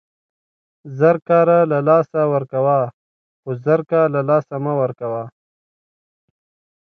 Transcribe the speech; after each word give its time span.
زر 0.97 1.15
کاره 1.27 1.59
له 1.71 1.77
لاسه 1.87 2.21
ورکوه، 2.33 2.79
خو 3.41 3.49
زرکه 3.65 4.01
له 4.05 4.09
له 4.13 4.21
لاسه 4.29 4.55
مه 4.63 4.73
ورکوه! 4.81 5.23